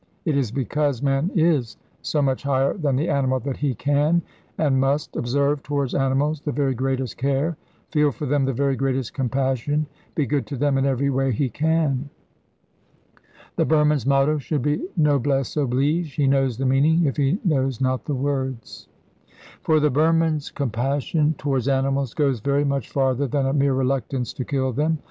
It 0.25 0.35
is 0.35 0.49
because 0.49 1.03
man 1.03 1.29
is 1.35 1.77
so 2.01 2.23
much 2.23 2.41
higher 2.41 2.73
than 2.73 2.95
the 2.95 3.07
animal 3.07 3.39
that 3.41 3.57
he 3.57 3.75
can 3.75 4.23
and 4.57 4.79
must 4.81 5.15
observe 5.15 5.61
towards 5.61 5.93
animals 5.93 6.41
the 6.41 6.51
very 6.51 6.73
greatest 6.73 7.17
care, 7.17 7.55
feel 7.91 8.11
for 8.11 8.25
them 8.25 8.45
the 8.45 8.51
very 8.51 8.75
greatest 8.75 9.13
compassion, 9.13 9.85
be 10.15 10.25
good 10.25 10.47
to 10.47 10.55
them 10.57 10.79
in 10.79 10.87
every 10.87 11.11
way 11.11 11.31
he 11.31 11.49
can. 11.51 12.09
The 13.57 13.65
Burman's 13.65 14.07
motto 14.07 14.39
should 14.39 14.63
be 14.63 14.81
Noblesse 14.97 15.55
oblige; 15.55 16.15
he 16.15 16.25
knows 16.25 16.57
the 16.57 16.65
meaning, 16.65 17.05
if 17.05 17.17
he 17.17 17.37
knows 17.45 17.79
not 17.79 18.05
the 18.05 18.15
words. 18.15 18.87
For 19.61 19.79
the 19.79 19.91
Burman's 19.91 20.49
compassion 20.49 21.35
towards 21.37 21.67
animals 21.67 22.15
goes 22.15 22.39
very 22.39 22.65
much 22.65 22.89
farther 22.89 23.27
than 23.27 23.45
a 23.45 23.53
mere 23.53 23.75
reluctance 23.75 24.33
to 24.33 24.45
kill 24.45 24.71
them. 24.73 24.97